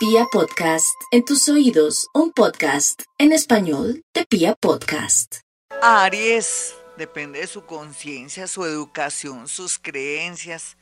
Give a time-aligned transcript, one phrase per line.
[0.00, 5.40] Pia Podcast, en tus oídos, un podcast en español de Pia Podcast.
[5.82, 10.78] Aries, depende de su conciencia, su educación, sus creencias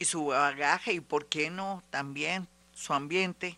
[0.00, 3.56] y su bagaje y, por qué no, también su ambiente.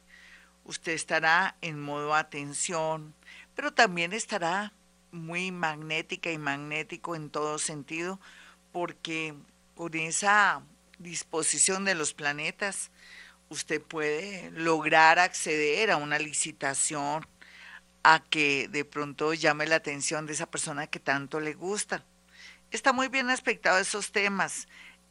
[0.63, 3.15] Usted estará en modo atención,
[3.55, 4.75] pero también estará
[5.11, 8.21] muy magnética y magnético en todo sentido,
[8.73, 9.33] porque
[9.75, 10.61] con esa
[10.99, 12.91] disposición de los planetas,
[13.53, 17.27] usted puede lograr acceder a una licitación,
[18.03, 22.05] a que de pronto llame la atención de esa persona que tanto le gusta.
[22.71, 24.67] Está muy bien aspectado esos temas,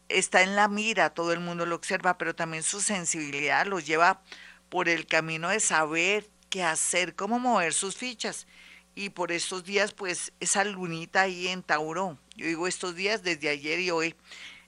[0.10, 4.22] está en la mira, todo el mundo lo observa, pero también su sensibilidad lo lleva
[4.70, 8.48] por el camino de saber qué hacer, cómo mover sus fichas.
[8.94, 13.48] Y por estos días, pues esa lunita ahí en Tauro, yo digo estos días desde
[13.48, 14.16] ayer y hoy,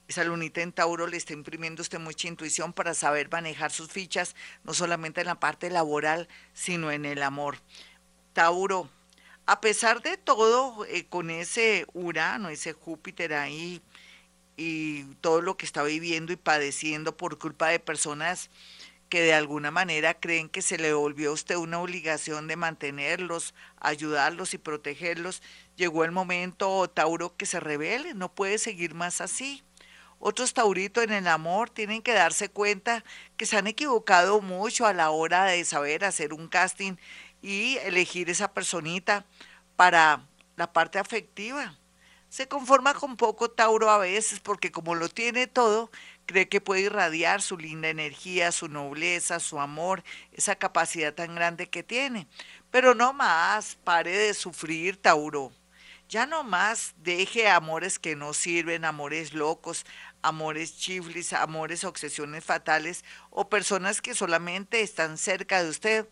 [0.07, 4.35] esa lunita en Tauro le está imprimiendo usted mucha intuición para saber manejar sus fichas,
[4.63, 7.57] no solamente en la parte laboral, sino en el amor.
[8.33, 8.89] Tauro,
[9.45, 13.81] a pesar de todo, eh, con ese Urano, ese Júpiter ahí,
[14.55, 18.49] y todo lo que está viviendo y padeciendo por culpa de personas
[19.09, 23.53] que de alguna manera creen que se le volvió a usted una obligación de mantenerlos,
[23.79, 25.43] ayudarlos y protegerlos,
[25.75, 29.63] llegó el momento, Tauro, que se revele, no puede seguir más así.
[30.25, 33.03] Otros tauritos en el amor tienen que darse cuenta
[33.35, 36.93] que se han equivocado mucho a la hora de saber hacer un casting
[37.41, 39.25] y elegir esa personita
[39.75, 41.77] para la parte afectiva.
[42.29, 45.91] Se conforma con poco Tauro a veces porque como lo tiene todo,
[46.25, 51.69] cree que puede irradiar su linda energía, su nobleza, su amor, esa capacidad tan grande
[51.69, 52.27] que tiene.
[52.71, 55.51] Pero no más, pare de sufrir, Tauro.
[56.13, 59.83] Ya no más deje amores que no sirven, amores locos,
[60.21, 66.07] amores chiflis, amores obsesiones fatales o personas que solamente están cerca de usted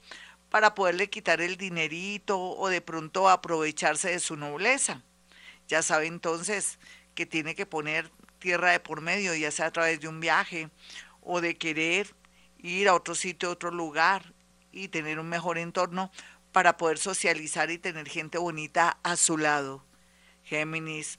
[0.50, 5.04] para poderle quitar el dinerito o de pronto aprovecharse de su nobleza.
[5.68, 6.80] Ya sabe entonces
[7.14, 8.10] que tiene que poner
[8.40, 10.72] tierra de por medio, ya sea a través de un viaje
[11.22, 12.16] o de querer
[12.58, 14.34] ir a otro sitio, a otro lugar
[14.72, 16.12] y tener un mejor entorno
[16.52, 19.91] para poder socializar y tener gente bonita a su lado.
[20.52, 21.18] Géminis,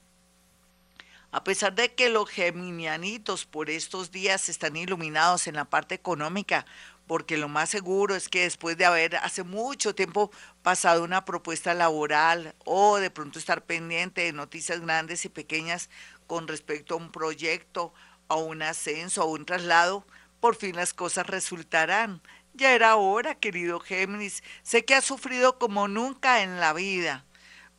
[1.31, 6.67] a pesar de que los geminianitos por estos días están iluminados en la parte económica,
[7.07, 10.29] porque lo más seguro es que después de haber hace mucho tiempo
[10.61, 15.89] pasado una propuesta laboral o de pronto estar pendiente de noticias grandes y pequeñas
[16.27, 17.91] con respecto a un proyecto,
[18.27, 20.05] a un ascenso, a un traslado,
[20.41, 22.21] por fin las cosas resultarán.
[22.53, 24.43] Ya era hora, querido Géminis.
[24.61, 27.25] Sé que ha sufrido como nunca en la vida,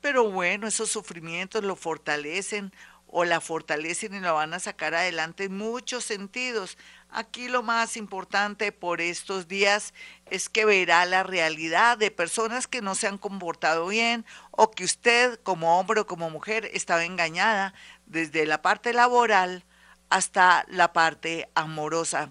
[0.05, 2.75] pero bueno, esos sufrimientos lo fortalecen
[3.07, 6.77] o la fortalecen y la van a sacar adelante en muchos sentidos.
[7.09, 9.95] Aquí lo más importante por estos días
[10.27, 14.85] es que verá la realidad de personas que no se han comportado bien o que
[14.85, 17.73] usted como hombre o como mujer estaba engañada
[18.05, 19.65] desde la parte laboral
[20.11, 22.29] hasta la parte amorosa.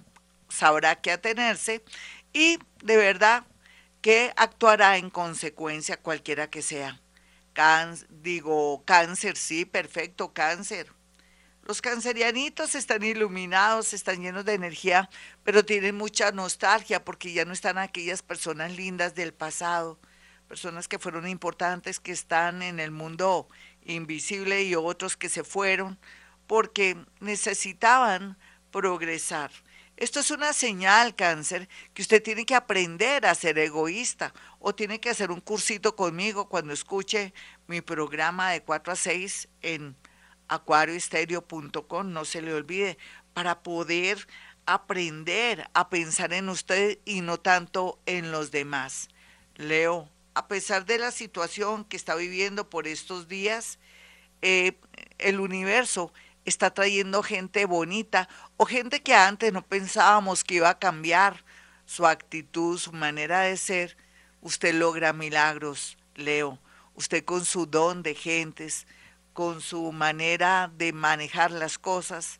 [0.47, 1.83] Sabrá qué atenerse
[2.33, 3.47] y de verdad
[4.01, 6.99] que actuará en consecuencia cualquiera que sea
[8.09, 10.91] digo, cáncer, sí, perfecto, cáncer.
[11.65, 15.09] Los cancerianitos están iluminados, están llenos de energía,
[15.43, 19.97] pero tienen mucha nostalgia porque ya no están aquellas personas lindas del pasado,
[20.49, 23.47] personas que fueron importantes, que están en el mundo
[23.85, 25.97] invisible y otros que se fueron
[26.47, 28.37] porque necesitaban
[28.71, 29.51] progresar.
[29.95, 34.99] Esto es una señal, cáncer, que usted tiene que aprender a ser egoísta o tiene
[34.99, 37.33] que hacer un cursito conmigo cuando escuche
[37.67, 39.95] mi programa de 4 a 6 en
[40.47, 42.97] acuarioestereo.com, no se le olvide,
[43.33, 44.27] para poder
[44.65, 49.09] aprender a pensar en usted y no tanto en los demás.
[49.55, 53.77] Leo, a pesar de la situación que está viviendo por estos días,
[54.41, 54.77] eh,
[55.19, 56.11] el universo
[56.45, 58.27] está trayendo gente bonita
[58.57, 61.43] o gente que antes no pensábamos que iba a cambiar
[61.85, 63.97] su actitud, su manera de ser.
[64.41, 66.59] Usted logra milagros, Leo.
[66.95, 68.85] Usted con su don de gentes,
[69.33, 72.39] con su manera de manejar las cosas,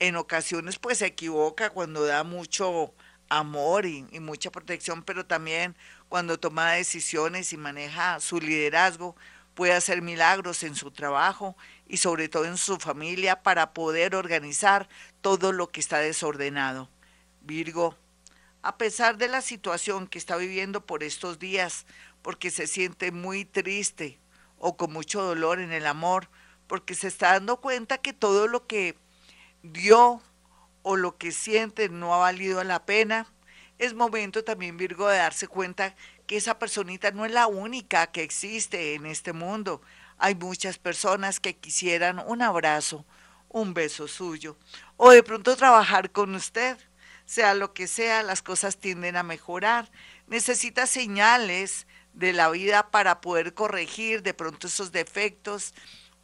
[0.00, 2.92] en ocasiones pues se equivoca cuando da mucho
[3.28, 5.76] amor y, y mucha protección, pero también
[6.08, 9.14] cuando toma decisiones y maneja su liderazgo,
[9.54, 11.56] puede hacer milagros en su trabajo
[11.92, 14.88] y sobre todo en su familia para poder organizar
[15.20, 16.88] todo lo que está desordenado.
[17.42, 17.98] Virgo,
[18.62, 21.84] a pesar de la situación que está viviendo por estos días,
[22.22, 24.18] porque se siente muy triste
[24.56, 26.30] o con mucho dolor en el amor,
[26.66, 28.96] porque se está dando cuenta que todo lo que
[29.62, 30.22] dio
[30.80, 33.26] o lo que siente no ha valido la pena,
[33.76, 35.94] es momento también, Virgo, de darse cuenta
[36.26, 39.82] que esa personita no es la única que existe en este mundo.
[40.24, 43.04] Hay muchas personas que quisieran un abrazo,
[43.48, 44.56] un beso suyo,
[44.96, 46.78] o de pronto trabajar con usted.
[47.26, 49.90] Sea lo que sea, las cosas tienden a mejorar.
[50.28, 55.74] Necesita señales de la vida para poder corregir de pronto esos defectos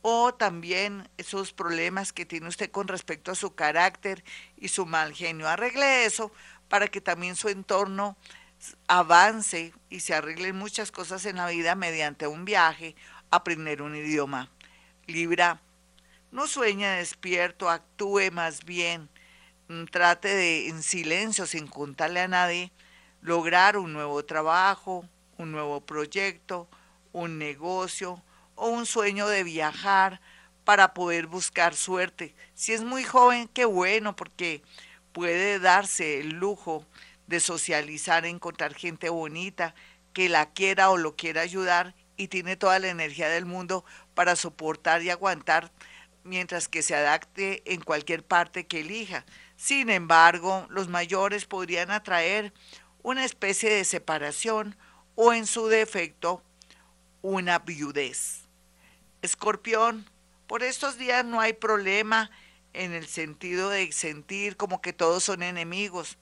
[0.00, 4.22] o también esos problemas que tiene usted con respecto a su carácter
[4.56, 5.48] y su mal genio.
[5.48, 6.30] Arregle eso
[6.68, 8.16] para que también su entorno
[8.86, 12.96] avance y se arreglen muchas cosas en la vida mediante un viaje,
[13.30, 14.50] aprender un idioma.
[15.06, 15.60] Libra,
[16.30, 19.08] no sueñe despierto, actúe más bien,
[19.68, 22.72] mm, trate de en silencio, sin contarle a nadie,
[23.20, 25.08] lograr un nuevo trabajo,
[25.38, 26.68] un nuevo proyecto,
[27.12, 28.22] un negocio
[28.54, 30.20] o un sueño de viajar
[30.64, 32.34] para poder buscar suerte.
[32.54, 34.62] Si es muy joven, qué bueno, porque
[35.12, 36.84] puede darse el lujo
[37.26, 39.74] de socializar, encontrar gente bonita
[40.12, 44.36] que la quiera o lo quiera ayudar y tiene toda la energía del mundo para
[44.36, 45.72] soportar y aguantar
[46.24, 49.24] mientras que se adapte en cualquier parte que elija.
[49.56, 52.52] Sin embargo, los mayores podrían atraer
[53.02, 54.76] una especie de separación
[55.14, 56.42] o en su defecto
[57.22, 58.42] una viudez.
[59.22, 60.04] Escorpión,
[60.46, 62.30] por estos días no hay problema
[62.72, 66.18] en el sentido de sentir como que todos son enemigos.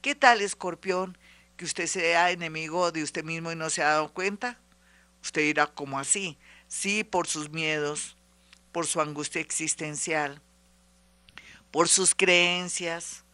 [0.00, 1.18] ¿Qué tal, escorpión,
[1.56, 4.58] que usted sea enemigo de usted mismo y no se ha dado cuenta?
[5.28, 6.38] Usted dirá, como así?
[6.68, 8.16] Sí, por sus miedos,
[8.72, 10.40] por su angustia existencial,
[11.70, 13.24] por sus creencias,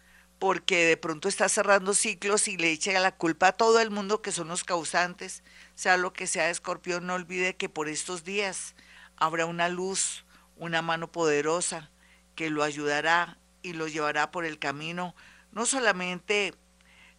[0.41, 4.23] porque de pronto está cerrando ciclos y le echa la culpa a todo el mundo
[4.23, 5.44] que son los causantes,
[5.76, 8.75] sea lo que sea, escorpión, no olvide que por estos días
[9.14, 10.25] habrá una luz,
[10.56, 11.93] una mano poderosa
[12.35, 15.14] que lo ayudará y lo llevará por el camino,
[15.52, 16.55] no solamente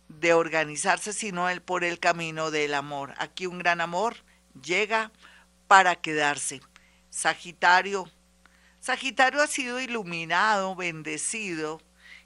[0.09, 3.13] de organizarse, sino el, por el camino del amor.
[3.17, 4.24] Aquí un gran amor
[4.61, 5.11] llega
[5.67, 6.61] para quedarse.
[7.09, 8.09] Sagitario.
[8.79, 11.81] Sagitario ha sido iluminado, bendecido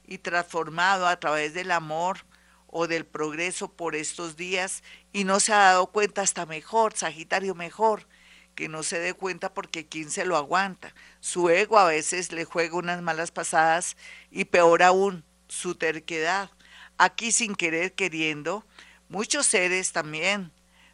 [0.05, 2.25] y transformado a través del amor
[2.67, 4.83] o del progreso por estos días
[5.13, 8.07] y no se ha dado cuenta hasta mejor, Sagitario mejor,
[8.55, 10.93] que no se dé cuenta porque quién se lo aguanta.
[11.19, 13.95] Su ego a veces le juega unas malas pasadas
[14.31, 16.51] y peor aún, su terquedad.
[16.97, 18.65] Aquí sin querer queriendo,
[19.07, 20.51] muchos seres también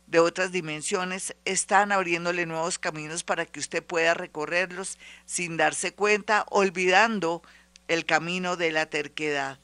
[0.08, 6.46] de otras dimensiones están abriéndole nuevos caminos para que usted pueda recorrerlos sin darse cuenta,
[6.50, 7.42] olvidando
[7.88, 9.60] el camino de la terquedad.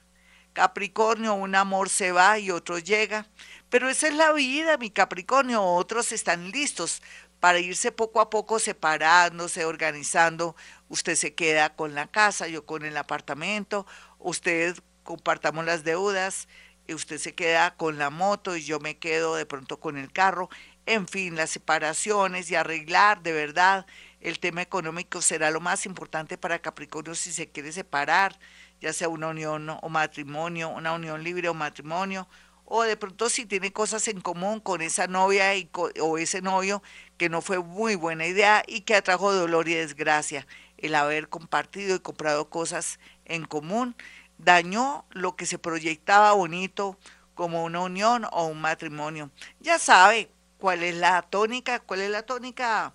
[0.54, 3.28] Capricornio, un amor se va y otro llega,
[3.70, 7.02] pero esa es la vida, mi Capricornio, otros están listos
[7.40, 10.56] para irse poco a poco separándose, organizando.
[10.90, 13.88] Usted se queda con la casa, yo con el apartamento,
[14.20, 16.48] usted compartamos las deudas,
[16.90, 20.50] usted se queda con la moto y yo me quedo de pronto con el carro.
[20.86, 23.86] En fin, las separaciones y arreglar de verdad
[24.20, 28.40] el tema económico será lo más importante para Capricornio si se quiere separar,
[28.80, 32.28] ya sea una unión o matrimonio, una unión libre o matrimonio,
[32.66, 35.70] o de pronto si tiene cosas en común con esa novia y
[36.00, 36.82] o ese novio
[37.18, 40.48] que no fue muy buena idea y que atrajo dolor y desgracia,
[40.78, 43.96] el haber compartido y comprado cosas en común
[44.44, 46.98] dañó lo que se proyectaba bonito
[47.34, 49.32] como una unión o un matrimonio.
[49.60, 52.94] Ya sabe cuál es la tónica, cuál es la tónica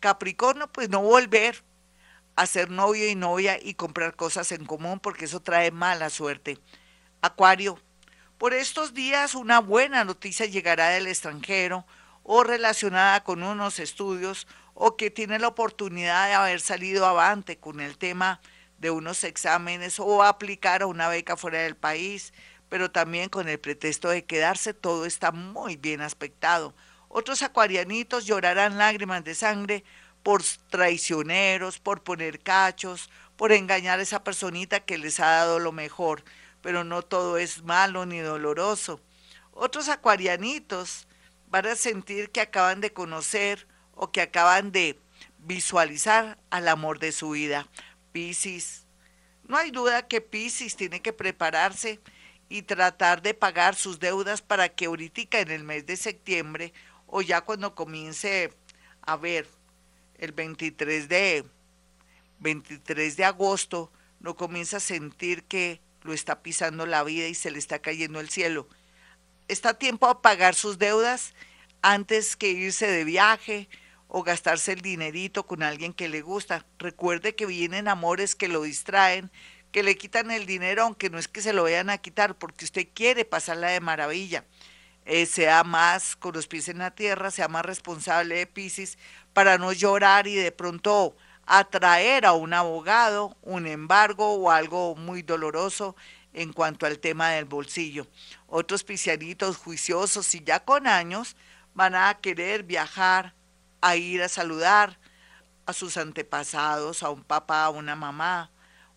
[0.00, 1.62] Capricornio, pues no volver
[2.36, 6.58] a ser novio y novia y comprar cosas en común porque eso trae mala suerte.
[7.20, 7.78] Acuario,
[8.38, 11.84] por estos días una buena noticia llegará del extranjero
[12.22, 17.80] o relacionada con unos estudios o que tiene la oportunidad de haber salido avante con
[17.80, 18.40] el tema
[18.80, 22.32] de unos exámenes o aplicar a una beca fuera del país,
[22.68, 26.74] pero también con el pretexto de quedarse todo está muy bien aspectado.
[27.08, 29.84] Otros acuarianitos llorarán lágrimas de sangre
[30.22, 35.72] por traicioneros, por poner cachos, por engañar a esa personita que les ha dado lo
[35.72, 36.24] mejor,
[36.62, 39.00] pero no todo es malo ni doloroso.
[39.52, 41.06] Otros acuarianitos
[41.48, 44.98] van a sentir que acaban de conocer o que acaban de
[45.38, 47.66] visualizar al amor de su vida.
[48.12, 48.86] Piscis.
[49.46, 52.00] No hay duda que Piscis tiene que prepararse
[52.48, 56.72] y tratar de pagar sus deudas para que ahorita en el mes de septiembre
[57.06, 58.52] o ya cuando comience
[59.02, 59.48] a ver
[60.18, 61.44] el 23 de
[62.40, 67.50] 23 de agosto no comienza a sentir que lo está pisando la vida y se
[67.50, 68.68] le está cayendo el cielo.
[69.48, 71.34] Está tiempo a pagar sus deudas
[71.82, 73.68] antes que irse de viaje
[74.10, 76.66] o gastarse el dinerito con alguien que le gusta.
[76.78, 79.30] Recuerde que vienen amores que lo distraen,
[79.70, 82.64] que le quitan el dinero, aunque no es que se lo vayan a quitar, porque
[82.64, 84.44] usted quiere pasarla de maravilla.
[85.06, 88.98] Eh, sea más con los pies en la tierra, sea más responsable de Pisces,
[89.32, 95.22] para no llorar y de pronto atraer a un abogado, un embargo o algo muy
[95.22, 95.96] doloroso
[96.32, 98.06] en cuanto al tema del bolsillo.
[98.48, 101.36] Otros piscianitos juiciosos y ya con años
[101.74, 103.34] van a querer viajar,
[103.80, 104.98] a ir a saludar
[105.66, 108.50] a sus antepasados, a un papá, a una mamá,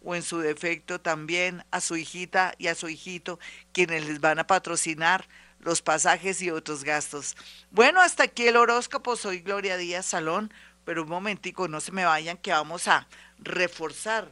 [0.03, 3.39] o en su defecto también a su hijita y a su hijito,
[3.71, 5.27] quienes les van a patrocinar
[5.59, 7.35] los pasajes y otros gastos.
[7.71, 9.15] Bueno, hasta aquí el horóscopo.
[9.15, 13.07] Soy Gloria Díaz Salón, pero un momentico, no se me vayan que vamos a
[13.39, 14.31] reforzar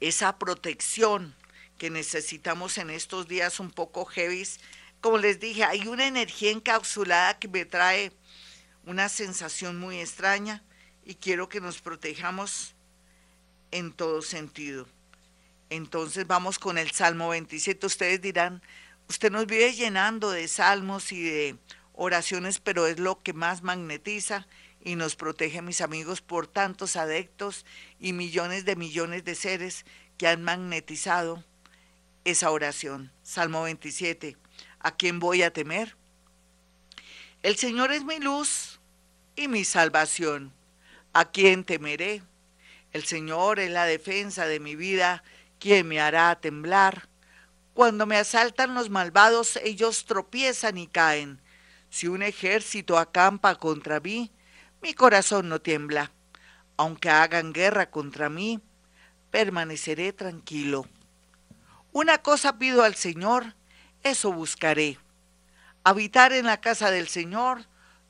[0.00, 1.34] esa protección
[1.78, 4.46] que necesitamos en estos días un poco heavy.
[5.00, 8.12] Como les dije, hay una energía encapsulada que me trae
[8.86, 10.62] una sensación muy extraña
[11.04, 12.74] y quiero que nos protejamos
[13.72, 14.86] en todo sentido.
[15.68, 17.84] Entonces vamos con el Salmo 27.
[17.84, 18.62] Ustedes dirán,
[19.08, 21.56] usted nos vive llenando de salmos y de
[21.94, 24.46] oraciones, pero es lo que más magnetiza
[24.80, 27.66] y nos protege, mis amigos, por tantos adeptos
[27.98, 29.84] y millones de millones de seres
[30.16, 31.42] que han magnetizado
[32.24, 33.12] esa oración.
[33.24, 34.36] Salmo 27.
[34.78, 35.96] ¿A quién voy a temer?
[37.42, 38.75] El Señor es mi luz
[39.36, 40.52] y mi salvación.
[41.12, 42.22] ¿A quién temeré?
[42.92, 45.22] El Señor es la defensa de mi vida.
[45.60, 47.08] ¿Quién me hará temblar?
[47.74, 51.40] Cuando me asaltan los malvados, ellos tropiezan y caen.
[51.90, 54.32] Si un ejército acampa contra mí,
[54.82, 56.10] mi corazón no tiembla.
[56.78, 58.60] Aunque hagan guerra contra mí,
[59.30, 60.86] permaneceré tranquilo.
[61.92, 63.54] Una cosa pido al Señor,
[64.02, 64.98] eso buscaré.
[65.84, 67.66] Habitar en la casa del Señor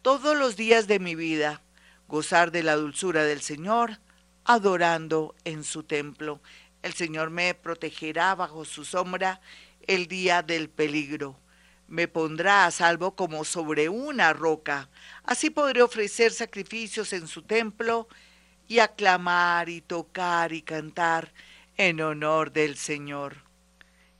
[0.06, 1.62] todos los días de mi vida,
[2.06, 3.98] gozar de la dulzura del Señor,
[4.44, 6.40] adorando en su templo.
[6.82, 9.40] El Señor me protegerá bajo su sombra
[9.84, 11.40] el día del peligro.
[11.88, 14.88] Me pondrá a salvo como sobre una roca.
[15.24, 18.06] Así podré ofrecer sacrificios en su templo
[18.68, 21.34] y aclamar y tocar y cantar
[21.76, 23.38] en honor del Señor.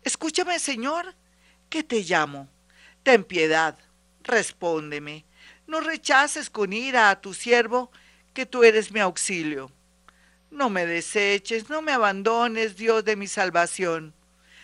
[0.02, 1.14] Escúchame, Señor,
[1.70, 2.48] que te llamo.
[3.04, 3.78] Ten piedad,
[4.24, 5.25] respóndeme.
[5.66, 7.90] No rechaces con ira a tu siervo,
[8.32, 9.70] que tú eres mi auxilio.
[10.50, 14.14] No me deseches, no me abandones, Dios de mi salvación.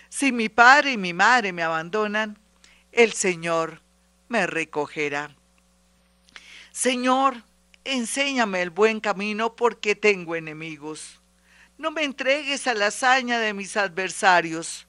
[0.09, 2.39] Si mi padre y mi madre me abandonan,
[2.93, 3.81] el Señor
[4.29, 5.35] me recogerá.
[6.71, 7.43] Señor,
[7.85, 11.21] enséñame el buen camino porque tengo enemigos.
[11.79, 14.87] No me entregues a la hazaña de mis adversarios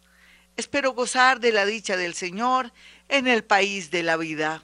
[0.55, 2.72] Espero gozar de la dicha del Señor
[3.10, 4.63] en el país de la vida.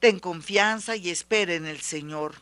[0.00, 2.34] Ten confianza y espera en el Señor.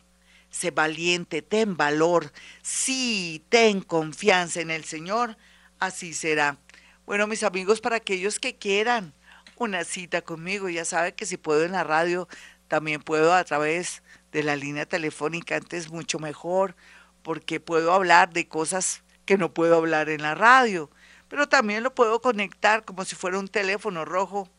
[0.49, 2.31] Sé valiente, ten valor.
[2.63, 5.37] Sí, ten confianza en el Señor.
[5.79, 6.57] Así será.
[7.05, 9.13] Bueno, mis amigos, para aquellos que quieran
[9.57, 12.27] una cita conmigo, ya sabe que si puedo en la radio,
[12.67, 14.01] también puedo a través
[14.31, 16.75] de la línea telefónica, antes mucho mejor,
[17.21, 20.89] porque puedo hablar de cosas que no puedo hablar en la radio
[21.29, 24.49] pero también lo puedo conectar como si fuera un teléfono rojo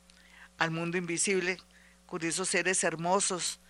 [0.56, 1.58] al mundo invisible,
[2.10, 3.60] con esos seres hermosos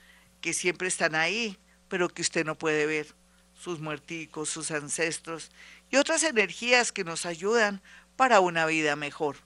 [0.41, 3.15] que siempre están ahí, pero que usted no puede ver,
[3.53, 5.51] sus muerticos, sus ancestros
[5.91, 7.83] y otras energías que nos ayudan
[8.17, 9.37] para una vida mejor.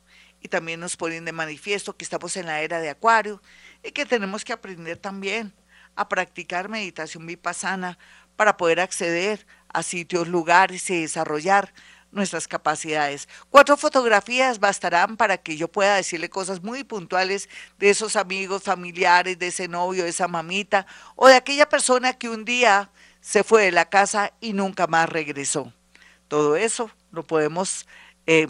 [0.40, 3.42] Y también nos ponen de manifiesto que estamos en la era de Acuario
[3.82, 5.52] y que tenemos que aprender también
[5.96, 7.98] a practicar meditación vipassana
[8.36, 11.74] para poder acceder a sitios, lugares y desarrollar
[12.14, 13.28] nuestras capacidades.
[13.50, 19.38] Cuatro fotografías bastarán para que yo pueda decirle cosas muy puntuales de esos amigos, familiares,
[19.38, 22.90] de ese novio, de esa mamita o de aquella persona que un día
[23.20, 25.72] se fue de la casa y nunca más regresó.
[26.28, 27.86] Todo eso lo podemos
[28.26, 28.48] eh,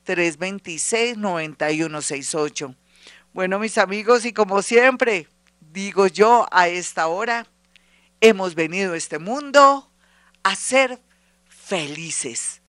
[0.05, 2.75] 313-326-9168.
[3.31, 5.29] Bueno, mis amigos, y como siempre,
[5.61, 7.47] digo yo a esta hora,
[8.19, 9.89] hemos venido a este mundo
[10.43, 10.99] a ser
[11.71, 12.60] felices.